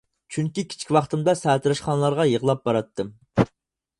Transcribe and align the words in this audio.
چۈنكى 0.35 0.61
كىچىك 0.69 0.93
ۋاقتىمدا 0.95 1.35
ساتىراشخانىلارغا 1.41 2.27
يىغلاپ 2.31 2.63
باراتتىم. 2.71 3.13